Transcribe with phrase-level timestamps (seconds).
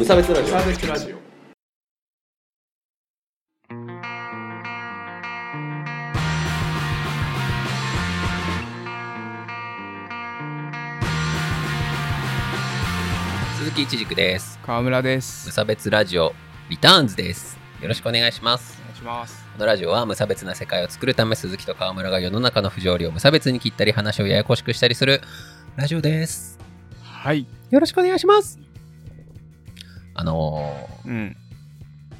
[0.00, 0.46] 無差別ラジオ。
[0.46, 1.16] サーベスラジオ。
[13.58, 14.58] 鈴木一軸です。
[14.62, 15.48] 川村です。
[15.48, 16.32] 無差別ラジオ
[16.70, 17.58] リターンズです。
[17.82, 18.80] よろしくお願いします。
[18.80, 19.44] お願いします。
[19.52, 25.20] このラジオは無差別な世界を作るため鈴木と川村が世の中の不条理を無差別に切ったり話をややこしくしたりする
[25.76, 26.58] ラジオです。
[27.02, 27.46] はい。
[27.68, 28.69] よろしくお願いします
[30.20, 31.36] あのーうん。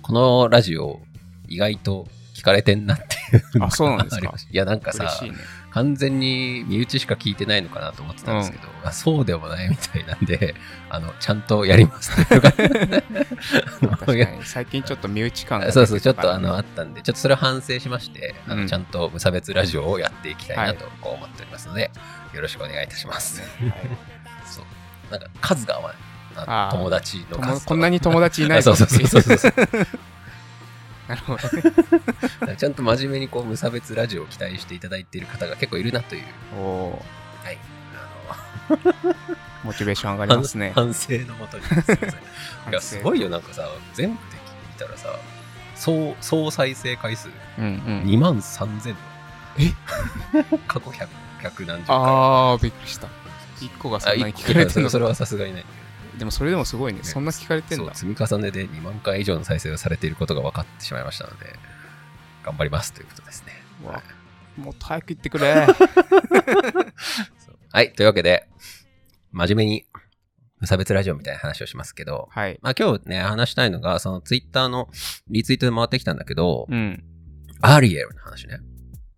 [0.01, 1.01] このラジオ
[1.49, 4.33] 意外と聞かれてんなっていうあそうなんですか？
[4.51, 5.33] いやなんかさね。
[5.73, 10.57] 完全に身内しか聞いてないのかなと思ってたんですけど、あそうでもないみたいなんで
[10.89, 12.53] あのちゃんとやりますっていうか
[14.45, 18.67] 最近ちょっと身内感がそうそう、ちょっとあの、あったんで、ちょっとそれを反省しまして、あのうん。
[18.69, 20.77] ちゃんと無差別ラジオをやっていきたいはない。
[20.77, 21.93] とこう思っておりますので、
[22.35, 23.41] よろしくお願いいたします。
[23.41, 23.73] はい。
[24.45, 24.65] そう。
[25.13, 25.97] なんか数が合わない。
[26.47, 29.53] ああー友達の友数とこんなに友達いないあ そうそうそうそう。
[31.09, 36.23] なるほどねちゃんと真面目にこう無差別ラジオを期待していただいている方が結構いるなという、
[36.57, 37.05] おお
[37.43, 37.59] はい。
[39.65, 41.65] モチベーション上があのりますね反省のもとに。
[41.65, 41.73] す
[42.71, 44.21] いや、すごいいよ、なんかさ、全部で
[44.79, 45.09] 聞いたらさ、
[45.75, 48.95] 総総再生回数うんうん2万3000
[49.59, 49.73] え
[50.69, 51.09] 過去100
[51.43, 51.97] 100何十回。
[51.97, 53.09] ああびっくりした
[53.61, 55.65] 1個がそあ、んなに一聞かれてるのそれはさすがにない。
[56.19, 57.01] でもそれでもすごいね。
[57.03, 57.95] そんな聞かれてんだ。
[57.95, 61.47] 積み重ねで2万回以上の再生をされていることが分かってしまいましたので、
[62.45, 63.53] 頑張りますということですね。
[63.85, 64.03] うわ
[64.57, 65.67] もっと早く言ってくれ。
[67.73, 68.49] はい、というわけで、
[69.33, 69.87] 真面目に
[70.59, 72.59] 無差別ラジオみたいな話をしますけど、はい。
[72.61, 74.89] まあ今日ね、話したいのが、そのツイッターの
[75.29, 77.05] リツイートで回ってきたんだけど、うん。
[77.63, 78.59] アリエルの話ね。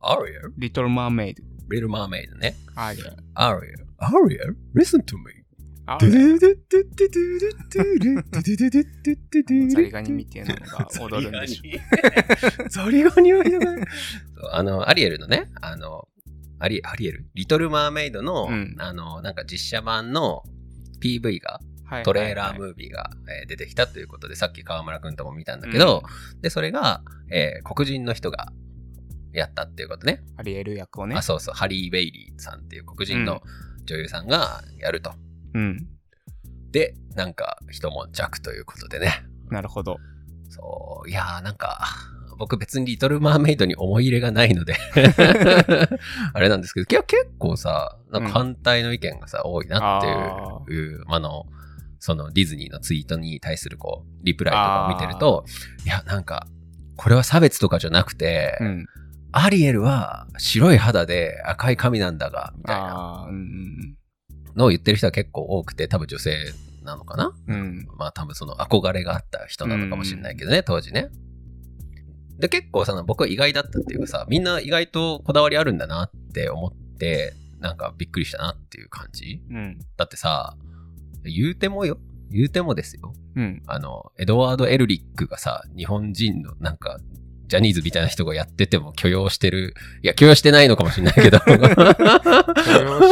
[0.01, 0.53] アリエル？
[0.59, 2.57] リトル・マーメイドリル・マーメイドね。
[2.75, 3.87] ありゃアリエル？
[3.99, 5.42] アリエル ?Listen to me.
[5.85, 13.85] ドゥドゥドゥドゥドゥドゥドゥドゥドゥドゥドゥドゥドゥドゥドゥザリガニみたいなのが踊るんでしょザリガニはひどくない
[14.53, 16.07] あの、アリエルのね、あの、
[16.61, 20.45] アリアリエルリトル・マーメイドの、うんあの、なんか実写版の
[21.03, 21.61] PV が、
[22.05, 23.11] トレーラームービーが、
[23.43, 28.53] え出てきたということで、さっき川村くんとも見たんだけど、うんで、それが、えー黒人の人が
[29.33, 30.23] やったっていうことね。
[30.37, 33.43] アリエル役をねあ、そうそう、ハリー・ベイリーさんっていう黒人の
[33.85, 35.13] 女優さんがやると。
[35.55, 35.89] うん。
[36.71, 39.25] で、なんか、一悶着ということでね。
[39.51, 39.99] なるほど。
[40.49, 41.87] そう、いやーなんか、
[42.39, 44.75] 僕別にリトル・マーメイドに思い入れがないので。
[46.33, 51.47] あれなんですけど、いや結構さ、なんか反対の意見がさ、多いなっていう、あの、
[52.01, 55.45] そのディズニーのツイートに対するこう、リプライとかを見てると、
[55.85, 56.49] いや、なんか、
[56.97, 58.87] これは差別とかじゃなくて、うん。
[59.33, 63.27] アリエルは白い肌で赤い髪なんだが、みたいな
[64.57, 66.53] のを言ってる人は結構多くて、多分女性
[66.83, 67.33] なのかな？
[67.49, 67.55] うん。
[67.55, 71.09] うんまあ多分その憧れがあった人なのかもしれないけどね、当時ね。
[72.39, 79.79] で、結構さ、僕は意外だったっていうかさ、みんな意外とこだわりあるんだなって思って、なんかびっくりしたなっていう感じうん。
[79.97, 80.57] だってさ、
[81.23, 81.99] 言うてもよ、
[82.31, 83.15] 言うてもですよ。
[83.37, 83.63] うん。
[83.67, 86.99] あの、エドワード・エルリックがさ、日本人のなんか、
[87.53, 89.75] ジャニーズみたいな人がやってても許容してる。
[90.03, 91.39] いや、許容してないのかもしれないけど。
[91.41, 91.59] 許容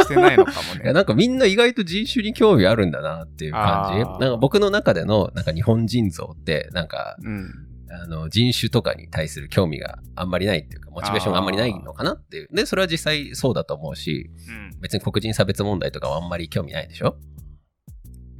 [0.03, 3.99] してないのかもいや、ねなんかみんな意外と人種に興味あるんだなっていう感じ。
[3.99, 7.51] なんか僕の中でのなんか日本人像って、なんか、うん
[7.93, 12.47] あの、人種とかに対する興味があんまりないっていうか、モチベーションがあんまりないのかなっていう。
[12.51, 17.15] で、それは実際そうだと思うし、うん別に黒人差別問題とかはあんまり興味ないでしょ？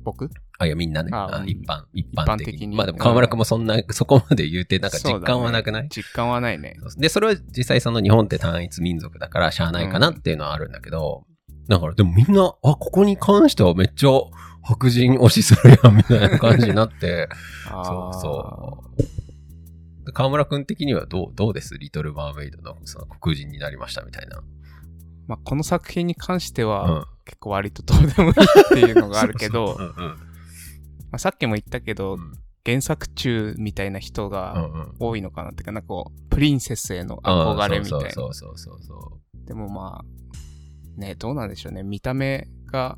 [0.03, 0.29] 僕？
[0.59, 1.09] あ、いや、みんなね。
[1.13, 2.53] あーあ一般、一般的に。
[2.53, 6.75] 的にまあでも河村君もそんな、そこまで言うて、なんか実感はなくない、ね実感はないね。
[6.97, 11.25] で、それは実際その日本って単一民族だからしゃあないかなっていうのはあるんだけど、
[11.67, 14.09] だからでもみんな、あ、ここに関してはめっちゃ
[14.63, 17.29] 白人推しするやんみたいな感じになって、
[17.69, 20.05] あ そうーそう。
[20.05, 21.77] で河村君的にはどう、どうです？
[21.77, 24.41] リトル・マーメイドのその黒人になりましたみたいな。
[25.27, 26.69] まあこの作品に関してうん。
[26.69, 28.35] は結構割とどうでもいいっ
[28.69, 30.17] ていうのがあるけど そうそううんうんま
[31.13, 32.33] あさっきも言ったけどうん
[32.63, 34.69] 原作中みたいな人うが
[34.99, 41.83] 多いのかなっていうかなんかこうプリンセスへの憧れみたいなそうそうそうそうでもまあ、ね、どうなんでしょうね。
[41.83, 42.97] 見た目が、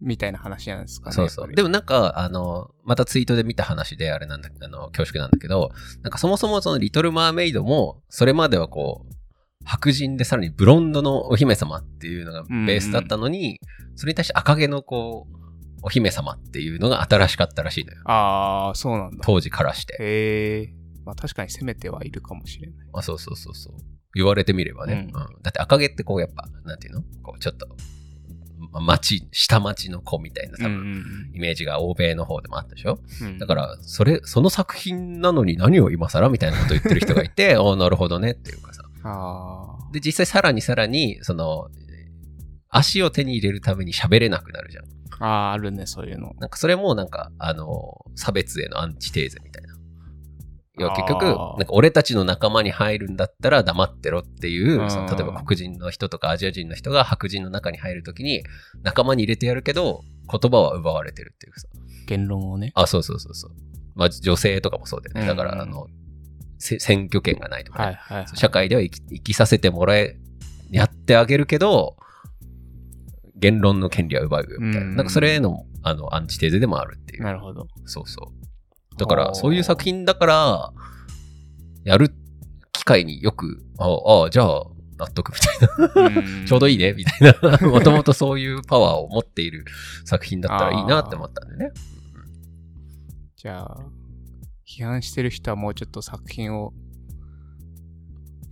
[0.00, 1.16] みたいな話なんですかね。
[1.16, 1.52] そうそう。
[1.52, 5.70] でもなんか、あの、またツイートで見た話で、あれなんだ、あの、恐縮なんだけど、
[6.02, 9.14] なんかそもそもそのリトル・マーメイドも、それまではこう、
[9.64, 13.60] 白人でさらにブロンドのお姫様っていうのがベースだったのに、
[13.96, 15.36] それに対して赤毛のこう、
[15.82, 18.00] お姫様っていうのが新しかったらしいのよ。
[18.06, 19.18] ああ、そうなんだ。
[19.22, 19.96] 当時からして。
[20.00, 20.74] へえ。
[21.04, 22.86] まあ確かに攻めてはいるかもしれない。
[22.94, 23.74] あ、そうそうそうそう。
[24.14, 25.08] 言われてみればね。
[25.12, 27.02] ううんだって赤毛ってこうやっぱ、なんていうの？
[27.22, 27.66] こうちょっと、
[28.72, 32.98] まあ、町、下町の子みたいな多分、うんうんイメージが欧米の方でもあったでしょ？
[33.22, 38.82] うんだから、それ、その作品なのに何を今更みたいなこと言ってる人がいて、 おーなるほどねっていうかさ。
[39.04, 41.68] あで、実際さらにさらに、その、
[42.68, 44.84] 足を手に入れるために喋れなくなるじゃん。
[44.84, 45.26] あ。
[45.26, 46.32] ああ、あるね、そういうの。
[46.38, 49.74] なんかそれもなんか、あの、差別へのアンチテーゼみたいな。
[50.76, 54.88] 要は結局、なんか俺たちの仲間に入るんだったら黙ってろっていう例え
[55.22, 58.42] ば黒人の人とかアジア人の人が白人の中に入るときに
[58.82, 61.68] 仲間に入れてやるけど、言葉は奪われてるっていうさ。
[62.06, 62.72] 言論をね。
[62.74, 63.50] あ、そうそうそうそう。
[63.94, 65.26] まあ女性とかもそうだよね。
[65.28, 65.92] だから、うんあの、せ
[66.58, 68.36] 選挙権がないとかね、はいはい、はい。
[68.36, 70.16] 社会では生き生きさせてもらえ、
[70.70, 71.96] やってあげるけど、
[73.36, 74.88] 言論の権利は奪うよみたいな。
[74.88, 77.22] うんなんかそれへの、あの、アンチテーゼでもあるっていう。
[77.22, 77.66] なるほど。
[77.84, 78.96] そうそう。
[78.96, 80.72] だから、そういう作品だから、
[81.84, 82.14] やる
[82.72, 84.64] 機会によく、ああ、じゃあ、
[84.96, 85.38] 納得み
[85.94, 86.46] たいな。
[86.46, 87.58] ちょうどいいね、みたいな。
[87.68, 89.64] もともとそういうパワーを持っている
[90.04, 91.72] 作品だったらいいなって思ったんでね。
[93.36, 93.76] じゃあ、
[94.66, 96.72] 批判してる人はもうちょっと作品を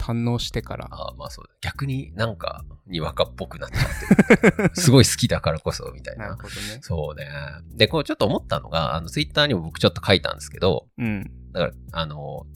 [0.03, 0.89] 堪能してから。
[0.91, 1.55] ああ、まあそうだ。
[1.61, 4.71] 逆になんか、にわかっぽくなっちゃってる。
[4.75, 6.31] すごい好きだからこそ、みたいな。
[6.31, 6.79] なるほどね。
[6.81, 7.29] そうね。
[7.77, 11.31] で、こうちょっと思ったのが、あの、ツイッターにも僕ちょっと書いたんですけど、うん。
[11.53, 12.47] だから、あの、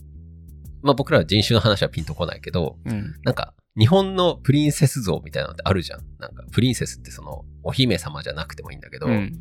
[0.83, 3.15] まあ僕らは人種の話はピンとこないけど、うん。
[3.23, 6.01] なんか、日本のプリンセス像みたいなのってあるじゃん。
[6.19, 9.33] なんか、プリンセスってその、お姫様じゃなくてもいいんだけど、うん。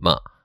[0.00, 0.35] まあ、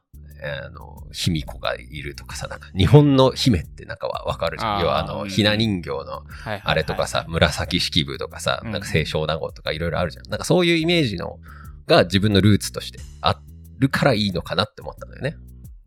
[0.44, 4.82] あの、卑弥呼がいるとかさ、なんか、日本の姫ってなんかはわかるじゃん。
[4.82, 6.24] 要は、あの、うんひな人形の
[6.64, 10.30] あれとかさ、、紫式部とかさ、うんなんか清少納言とかいろいろあるじゃん。
[10.30, 11.40] なんかそういうイメージの、
[11.88, 13.40] が自分のルーツとしてあ
[13.80, 15.36] るからいいのかなって思ったんだよね。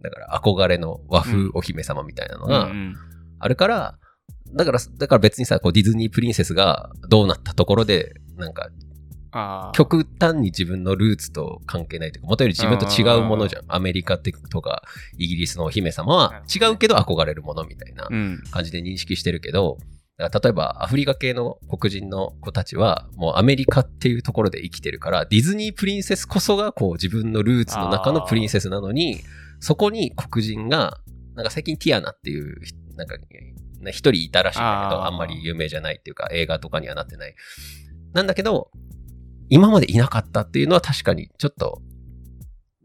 [0.02, 2.70] だから憧れの和風お姫様みたいなのが
[3.38, 3.98] あるから、
[4.54, 8.68] だから、だから別にさ、こうディズニープリンセスがどうなったところで、なんか。
[9.74, 13.64] 極端に自分のルーツと関係ないというか、元より自分と違うものじゃん。
[13.68, 14.82] アメリカってとか、
[15.18, 18.42] イギリスのお姫様は違うけど憧れるものみたいなうん。
[18.50, 19.78] 感じで認識してるけど、
[20.16, 29.20] 例えばアフリカ系の黒人の子たちは、もうアメリカっていうところで生きてるから、ディズニープリンセスこそがこう自分のルーツの中のプリンセスなのに、
[29.58, 31.00] そこに黒人が、
[31.34, 32.60] なんか最近ティアナっていう、
[32.96, 37.34] なんか、ね一人いたらしいんだけど、あんまり有名じゃないっていうか、映画とかにはなってない。
[38.12, 38.70] なんだけど、
[39.54, 41.80] 今までいなかったっていうのは確かにちょっと、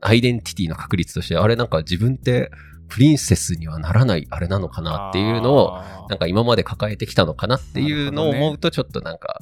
[0.01, 2.51] アイデンティティの確率として、あれなんか自分って
[2.87, 9.39] プリンセスにはならないあれなのかなっていうのを、なんか今まで抱えてきたのかなっていうのを思うと、ちょっとなんか、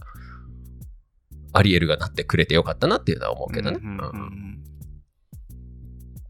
[1.52, 3.80] アリエルがなってくれてよかったなっていうのは思うけどね。
[3.84, 3.98] うんうん。
[3.98, 4.57] うん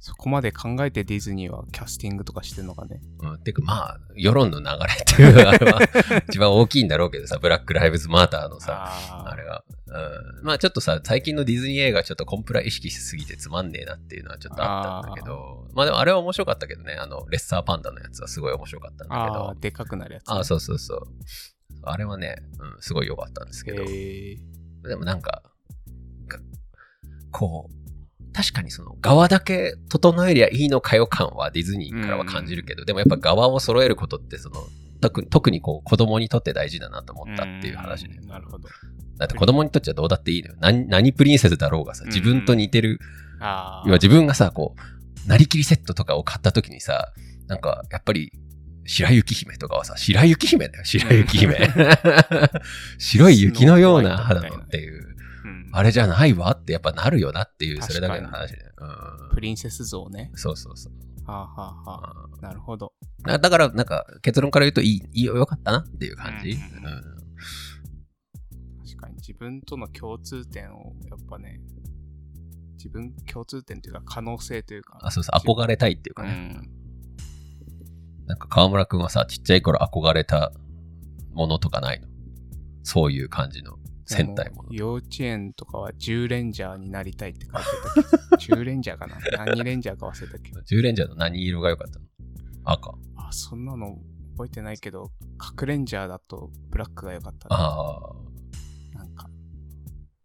[0.08, 3.02] そこまで考えてディズニーはキャスティングとかしてんのかね。
[3.20, 5.82] うんてかまあ、世論の流れっていうあれは
[6.30, 8.90] 一番大きいんだろうけどさ、ブラック・ライブズ・マーターのさ、
[9.26, 9.66] あれは。
[9.88, 20.30] うん、まあちょっとさ、最近のディズニー映画ちょっとコンプラ意識しすぎてつまんねえなっていうのはちょっとあったんだけど、まあでもあれは面白かったけどね、あの、レッサーパンダのやつはすごい面白かったんだけあどー、、でかくなるやつ。
[20.30, 21.02] ああ、そうそうそう。
[21.84, 23.84] あれはね、うん、すごい良かったんですけど、
[24.88, 25.44] でもなんか、
[26.30, 26.40] か
[27.32, 27.87] こう、
[28.38, 34.62] 確かにその側だけ整えりゃいいのかよ感はディズニーからは感じるけど、でもやっぱ側を揃えることってその、
[35.02, 38.16] 特に特にこう子供にとって大事だなと思ったっていう話で。
[38.16, 38.70] んなるほど。
[39.18, 40.56] だって子供にとっちゃどうだっていいのよ。
[40.60, 43.00] 何何プリンセスだろうがさ、自分と似てる、
[43.40, 44.76] あ要は自分がさ、こ
[45.26, 47.12] う、なりきりセットとかを買った時にさ、
[47.48, 48.32] なんかやっぱり、
[48.86, 51.58] 白雪姫とかはさ、白雪姫だよ、白雪姫。
[53.00, 55.17] 白い雪のような肌のっていう。
[55.78, 58.58] うんあれじゃないわってやっぱなるよなっていう、それだけの話で。
[58.78, 60.32] うんプリンセス像ね。
[60.34, 60.94] そうそうそう。
[61.30, 62.94] はあ、はあはあ、なるほど。
[63.24, 66.52] だだから、なんか、結論から言うといい、いいよ、よかったなっていう感じ。
[66.52, 66.60] ううんん
[68.86, 71.62] 確かに自分との共通点をやっぱね、
[72.78, 74.98] 自分共通点というか可能性というか。
[75.02, 76.60] あ、そうそう、憧れたいっていうかね。
[76.60, 78.26] うん。
[78.26, 80.52] なんか、河村くんはさ、ちっちゃい頃憧れた
[81.34, 82.08] ものとかないの？
[82.82, 84.70] そういう感じの戦隊もの。
[84.72, 87.56] 幼稚園とかは10レンジャーになりたいって書い
[88.02, 89.18] てたけど、 10レンジャーかな？
[89.46, 90.52] 何レンジャーか忘れたけ？
[90.52, 90.62] ど。
[90.62, 92.06] 10レンジャーの何色が良かったの？
[92.64, 92.92] 赤。
[93.18, 93.98] あ、そんなの
[94.38, 97.56] 覚えてないけど、核レンジャーだとブラックが良かった、ね。
[97.56, 97.98] あ
[98.94, 98.98] あ。
[98.98, 99.30] なんか、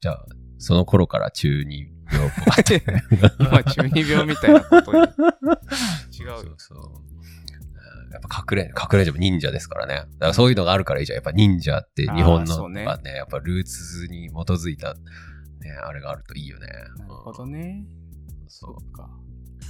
[0.01, 0.27] じゃあ、
[0.59, 2.75] その頃から中二病っぽかった。
[3.45, 5.09] 今中二病みたいなことに。
[6.39, 6.55] そうよ。
[6.59, 6.79] そう。
[6.79, 7.43] うん
[8.13, 9.95] やっぱ隠れ、隠れんじゃも忍者ですからね。
[9.95, 11.17] だからそういうのがあるからいいじゃん。
[11.17, 15.01] やっぱ忍者って日本のねはね、やっぱルーツに基づいた、ね、
[15.83, 16.67] あれがあるといいよね。
[16.99, 17.87] なるほうんどね。
[18.49, 19.09] そそっか。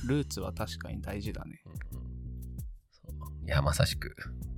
[0.07, 1.63] ルーツは確かに大事だね。
[1.93, 1.97] う。
[1.97, 2.03] うん
[3.47, 4.17] いや、まさしく。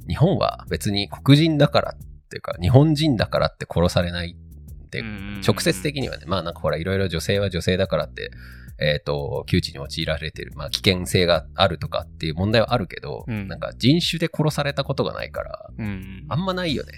[0.09, 4.45] 日本は別に黒人だからっていうか、日本人だからって殺されないっ
[4.85, 8.31] って、うん直接的にはね、まあなんかほら、いろいろ女性は女性だからって、
[8.79, 13.49] えっ、と、窮地に陥られてる、まあ危険性があるとかっていう問題はあるけど、うん。
[13.49, 16.27] なんか人種で殺されたことがないから、うん。
[16.29, 16.93] あんまないよね。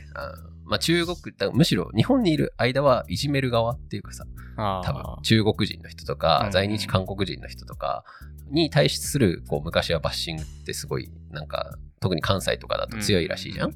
[0.49, 4.25] うんまあ中国、だむしろ日本にいる間はいじめる側っていうかさ、
[4.57, 6.51] あ多分中国人の人とか、うん。
[6.51, 8.05] 在日韓国人の人とか
[8.51, 13.75] に対するこう昔はバッシングってすごいなんか特に関西とかだと強いらしいじゃん、うん。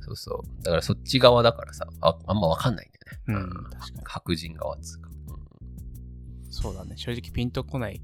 [0.00, 0.64] そうそう。
[0.64, 4.02] だからそっち側だからさああんま分かんないんだよね、うん確かに。
[4.04, 5.10] 白人側っつうか、
[6.52, 6.96] そうだね。
[6.96, 8.00] 正直ピンとこない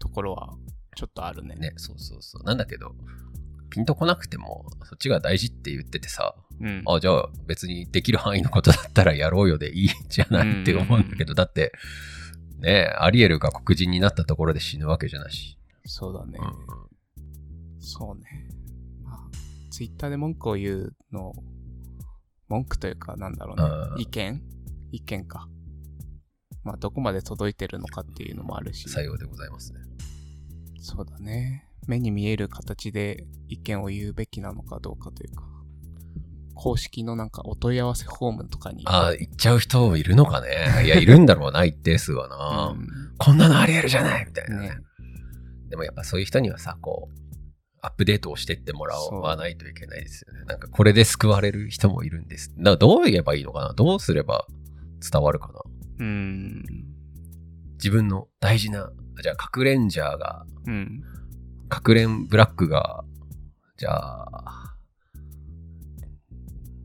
[0.00, 0.56] ところは
[0.96, 1.54] ちょっとあるね。
[1.54, 2.96] うんねそうそうそうなんだけど
[3.70, 6.82] ピンとこなくてもそっちが大事って言っててさうん。
[6.86, 11.72] あじゃあ別にできる範囲のことだったらやろうよでいいんじゃないって思うんだけど、だって
[12.58, 16.38] ねアリエルが黒人になったところで死ぬわけじゃないし、そうだね。
[16.40, 16.92] うんうん
[17.84, 18.48] そうね。
[19.02, 19.18] まあ、
[19.72, 21.32] ツイッターで文句を言うの、
[22.48, 23.64] 文句というか、なんだろうね
[23.96, 23.98] う。
[23.98, 24.40] ん意見？
[24.92, 25.48] 意見か。
[26.64, 28.88] まあ、どこまで届いてるのかっていうのもあるし。
[28.88, 29.80] さようでございますね。
[30.80, 31.68] そうだね。
[31.86, 35.44] 目に見える形で意見を言うべきなのかどうかというか。
[36.54, 38.84] 公式のなんかお問い合わせフォームとかに。
[38.86, 40.84] ああ、行っちゃう人いるのかね？
[40.84, 42.74] いや、いるんだろうな、一定数はな。
[42.78, 42.86] うん
[43.18, 44.76] こんなのありえるじゃないみたいなねね。
[45.68, 47.18] でもやっぱそういう人にはさ、こう、
[47.80, 50.44] アップデートをしてってもらわないといけないですよね。
[50.44, 52.52] なんかこれで救われる人もいるんです。
[52.58, 53.72] だからどう言えばいいのかな？
[53.72, 54.46] どうすれば
[55.00, 55.54] 伝わるかな？
[56.02, 56.64] うん。
[57.74, 58.90] 自分の大事な、
[59.22, 61.02] じゃあ、核レンジャーが、うん。
[61.68, 63.04] 核レンブラックが、
[63.76, 64.76] じゃあ、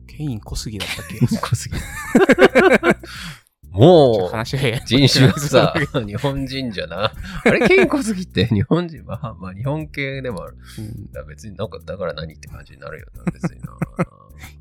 [0.06, 1.18] ケイン小杉だったっけ？
[1.26, 1.80] ちょ濃すぎる。
[1.80, 5.74] っともう、人種がさ、
[6.06, 7.12] 日本人じゃな。
[7.44, 10.56] あれ、健康すぎって日本人は、まあ日本系でもある。
[10.78, 13.76] うん別になんか、だから何って感じになるよな、別にな。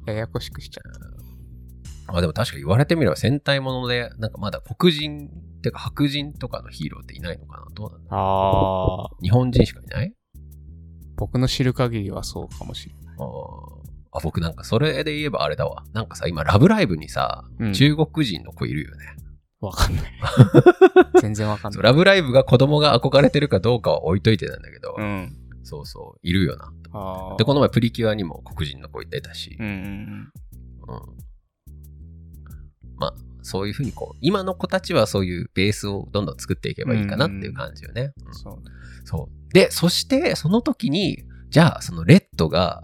[0.14, 1.27] ややこしくしちゃった。
[2.08, 7.66] あでも確か言われてみれば戦隊もので、なんかまだ黒人、ってか白人とかのヒーローっていないのかな？
[7.74, 10.14] どうなんだああ、日本人しかいない？
[11.18, 13.16] 僕の知る限りはそうかもしれない。
[13.20, 13.28] あー
[14.12, 15.84] あ、僕なんかそれで言えばあれだわ。
[15.94, 19.06] なんかさ、今、ラブライブにさ、うん中国人の子いるよね。
[19.60, 20.04] わかんない。
[21.20, 21.92] 全然わかんそうない。
[21.92, 25.36] ラブライブが子供が憧れてるかどうかは置いといてなんだけど、うん。
[25.64, 26.72] そうそう、いるよな。
[26.94, 27.36] ああ。
[27.38, 30.32] で、この前プリキュアにも黒人の子いてたしう、んうんうん
[32.98, 38.14] まあ、そういうふうにこう、今の子たちはそういうベースをどんどん作っていけばいいかなっていう感じよね。
[38.26, 38.34] うん。
[38.34, 38.62] そう。
[39.06, 39.54] そう。
[39.54, 42.84] で、そして、その時に、じゃあ、そのレッドが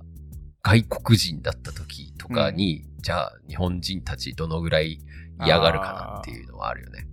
[0.62, 5.00] 外国人だった時とかに、じゃあ、日本人たちどのぐらい
[5.44, 7.08] 嫌がるかなっていうのはあるよね。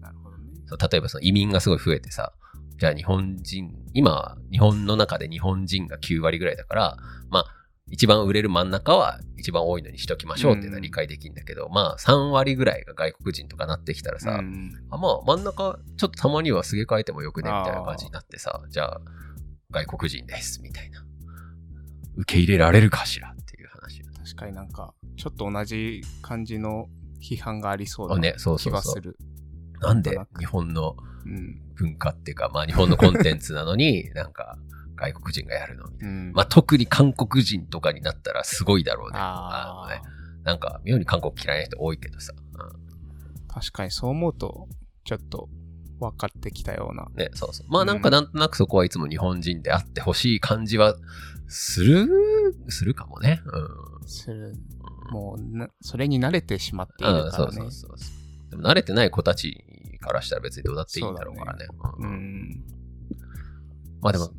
[0.00, 0.44] なるほどね。
[0.66, 2.32] そう例えばその移民がすごい増えてさ、
[2.78, 6.96] じゃあ日本人、今、日本の中で日本人が9割ぐらいだから、
[7.30, 7.46] まあ、
[7.92, 19.00] 一番売れる真ん中は一番多いのにしときましょうっていうのは理解できるんだけど、まあ3割ぐらいが外国人とかなってきたらさ、うんあまあ真ん中ちょっとたまにはすげ替えてもよくねみたいな感じになってさ、じゃあ
[19.70, 21.04] 外国人ですみたいな。
[22.16, 24.02] 受け入れられるかしらっていう話。
[24.02, 26.88] 確かになんか、ちょっと同じ感じの
[27.22, 28.74] 批判がありそうなあね、そう気そうそう。
[28.74, 29.16] はする。
[29.80, 31.60] なんで日本のうん。
[31.74, 34.56] 文化っていうか、まあ日本のコンテンツなのに、なんか
[34.96, 36.14] 外国人がやるのみたいな。
[36.14, 36.32] うん。
[36.32, 39.18] まあ特に韓国人とかになったらすごいだろうね。
[39.18, 40.02] あーのね
[40.44, 42.32] なんか妙に韓国嫌いな人多いけどさ。
[43.48, 44.68] 確かにそう思うと、
[45.04, 45.48] ちょっと
[46.00, 47.06] 分かってきたような。
[47.08, 47.66] うんね、そうそう。
[47.68, 50.96] まあなんかなんとなくそこはいつも日本人であってほしい感じは
[51.48, 52.08] する、
[52.68, 53.42] するかもね。
[54.00, 54.08] うん。
[54.08, 54.54] する。
[55.10, 57.70] もうな、それに慣れてしまっているうん、からねそうそう。
[57.70, 58.06] そうそ
[58.48, 58.50] う。
[58.50, 59.64] でも慣れてない子たち
[60.00, 61.66] からしたら別にどうだっていいんだろうからね。
[61.98, 62.64] ううんん。
[64.00, 64.30] まあでも、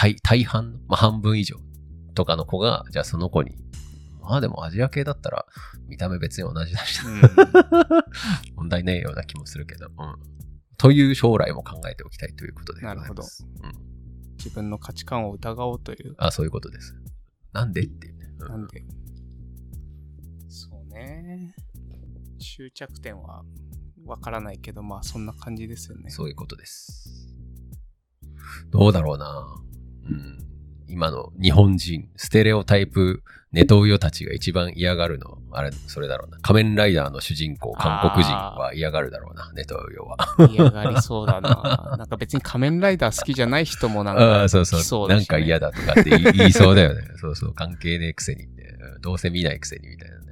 [0.00, 1.56] 大大半、まあ半分以上
[2.14, 3.56] とかの子が、じゃあその子に、
[4.20, 5.44] まあでもアジア系だったら
[5.88, 7.20] 見た目別に同じだし、うん
[8.54, 10.16] 問題ねえような気もするけど、うん。
[10.76, 13.44] という将来も考えておきたいということでございます。
[13.60, 13.72] うん。
[14.36, 16.14] 自分の価値観を疑おうという。
[16.18, 16.94] あ、そういうことです。
[17.52, 18.30] なんでっていうね。
[18.38, 18.84] うんなんで。
[20.48, 21.56] そうね。
[22.38, 23.44] 終着点は
[24.04, 26.10] わからないけど、まあそんな感じですよね。
[26.10, 27.34] そういうことです。
[28.70, 29.67] どうだろうな。
[30.10, 30.38] うん。
[30.90, 33.22] 今の日本人、ステレオタイプ
[33.52, 36.38] ネトウヨたちが一番嫌がるの、あれ、それだろうな。
[36.40, 40.16] 仮面ライダーの主人公、韓国人は嫌がるだろうな、ネトウヨは。
[40.50, 41.96] 嫌がりそうだな。
[41.98, 45.08] なんか別に仮面ライダー好きじゃない人もなんあかあ、そうそう。
[45.08, 47.02] なんか嫌だとかって言いそうだよね。
[47.20, 47.54] そうそう。
[47.54, 48.62] 関係ねえくせにって。
[48.62, 50.24] うんどうせ見ないくせにみたいなね。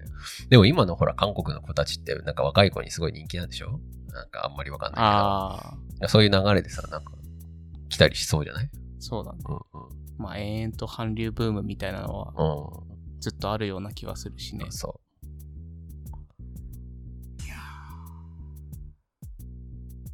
[0.48, 3.78] でも今のほら、韓国の子たちって、なんか若い子にすごい人気なんでしょ？
[4.12, 4.98] なんかあんまりわかんな
[5.68, 6.08] いけど。
[6.08, 7.12] そういう流れでさ、なんか、
[7.88, 8.70] 来たりしそうじゃない？
[9.06, 9.38] そうだね。
[9.46, 9.60] うん
[10.18, 12.82] まあ延々と韓流ブームみたいなのはうん。
[12.82, 13.20] うん。
[13.20, 14.66] ずっとあるような気はするしね。
[14.70, 15.00] そ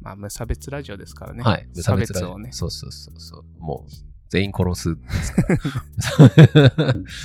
[0.01, 1.41] まあ、無差別ラジオですからね。
[1.43, 1.65] はい。
[1.73, 2.51] 無差別ラジオをね。
[2.51, 3.43] そうそうそうそう。
[3.57, 3.91] もう、
[4.29, 4.97] 全員殺す。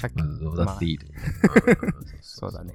[0.01, 1.07] さっき、うんどうだっていいと。
[2.21, 2.75] そうだね。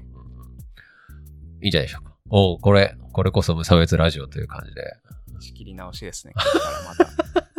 [1.61, 2.17] いいんじゃないでしょうか。
[2.29, 4.97] おうこれ、これこそ無差別ラジオという感じで。
[5.39, 6.33] 仕切り直しですね。
[6.35, 7.53] これからまた。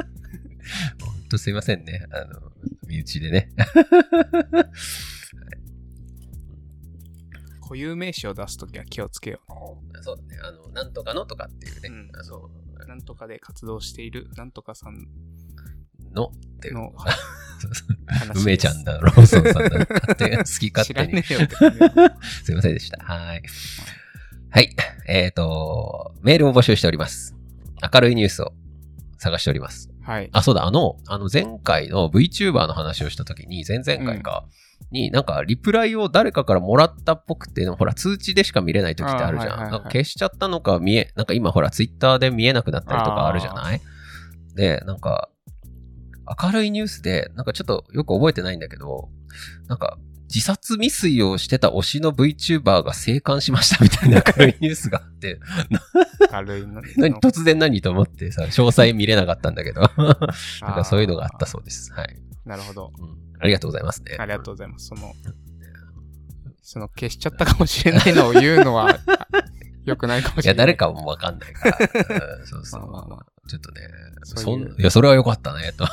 [1.25, 2.07] ほんとすいませんね。
[2.11, 2.52] あの、
[2.87, 3.49] 身内でね。
[7.62, 9.40] 固有名詞を出すときは気をつけよ
[10.02, 10.38] そうだね。
[10.43, 11.88] あの、なんとかのとかっていうね。
[11.88, 12.50] うんあの、
[12.85, 12.87] う。
[12.87, 15.09] なんとかで活動している、なんとかさん
[16.12, 16.75] のっていう。
[16.75, 16.93] の。
[18.37, 21.25] 梅ちゃんだ、ローソンさんだ、勝手に好き勝知ら手にね。
[21.31, 21.49] えよ
[22.45, 23.02] すいませんでした。
[23.02, 23.43] はい。
[24.50, 24.76] はい。
[25.09, 27.35] えっ、と、メールを募集しております。
[27.83, 28.52] 明るいニュースを
[29.16, 29.93] 探しております。
[30.04, 30.28] はい。
[30.32, 34.44] あ、そうだ、あの、あの前回の VTuber の話をしたときに、前々回か、
[34.90, 39.52] に、なんか、リプライを誰かからもらったっぽくて、ほら、通知でしか見れない時ってあるじゃん。
[39.52, 43.80] はいはいはい消しちゃったのか見え、なんか今ほら、ツイッターで見えなくなったりとかあるじゃない？
[44.54, 45.28] で、なんか、
[46.42, 49.08] 明るいニュースで、なんかちょっとよく覚えてないんだけど、
[49.68, 49.99] なんか、
[50.33, 55.38] 自殺未遂をしてた推しの VTuber が生還しましたみたいな明るいニュースがあって、
[56.31, 56.83] 軽いの。
[56.97, 59.83] 何突然何と思ってさ、詳細見れなかったんだけど、
[60.62, 61.49] なんかそういうのがあったう。
[61.49, 61.93] そうです。
[61.93, 62.16] はい。
[62.45, 62.93] なるほど。
[62.99, 64.16] うんありがとうございますね。
[64.19, 64.87] ありがとうございます。
[64.87, 65.12] その、
[66.62, 68.99] その消しちゃったかもしれないのを言うのは、あ
[69.85, 70.57] 良くないかもいや、しれない。
[70.59, 71.78] 誰かもわかんないから。
[71.78, 72.81] うんそうそう。
[72.81, 73.83] まあまあまちょっとね、
[74.23, 75.87] そういや、それは良かったね、と。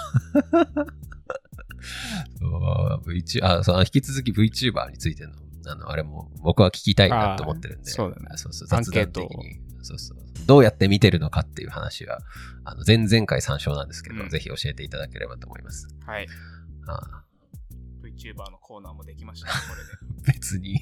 [3.42, 5.34] あそう引き続き VTuber についての、
[5.68, 7.92] あの、あれも僕は聞きたいなと思ってるんで。
[7.92, 9.62] そうだねそうそう、アン雑ケートを談的に。
[9.84, 10.18] そうそう。
[10.46, 12.20] どうやって見てるのかっていう話は、
[12.64, 15.88] あの、前々回参照なんですけど、うんぜひ教えていただければと思います。
[16.06, 16.28] はい。
[16.88, 17.32] あー
[18.02, 20.34] VTuber のコーナーもできましたね、これで。
[20.40, 20.80] 別に。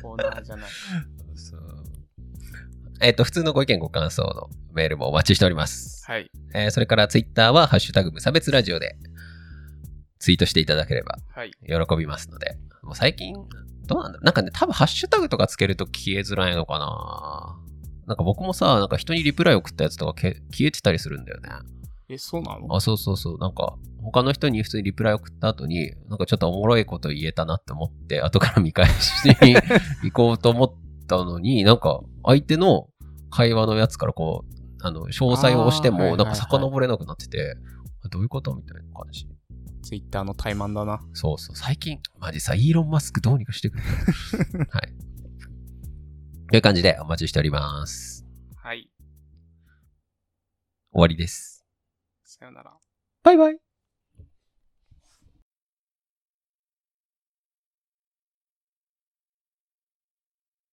[0.00, 0.70] コーナーじゃない。
[1.34, 1.84] そう
[3.00, 6.04] えっ、と、普通のご意見ご感想のメールもお待ちしております。
[6.06, 6.30] はい。
[6.54, 8.96] えーそれからツイッターは、ハッシュタグ無差別ラジオで
[10.18, 11.50] ツイートしていただければはい。
[11.66, 12.56] 喜びますので。
[12.82, 13.34] もう最近、
[13.86, 17.58] どうなんだろうなんかね、多分ハッシュタグとかつけると消えづらいのかな
[18.06, 21.48] なんか僕もさ、なんか人にリプライ送ったやつとかけ消えてたりするんだよね。
[22.10, 22.76] え、そうなの？
[22.76, 23.38] あ、そうそうそう。
[23.38, 29.56] なんか、他の人に普通にリプライ送った後に、なんかちょっとおもろいこと言えたなって思って、後から見返しに
[30.02, 30.74] 行こうと思っ
[31.06, 32.88] たのに、なんか、相手の
[33.30, 37.56] 会話のやつからこう、あの、詳細を押しても、なんか遡れなくなってて、
[38.10, 39.26] どういうことみたいな感じ。
[39.82, 41.00] Twitter の怠慢だな。
[41.12, 41.56] そうそう。
[41.56, 43.84] 最近、マジさ、イーロン・マスクどうにかしてくれ。
[44.70, 44.92] はい。
[46.50, 48.26] という感じでお待ちしております。
[48.56, 48.90] はい。
[50.92, 51.66] 終わりです。
[52.22, 52.76] さよなら。
[53.22, 53.63] バイバイ。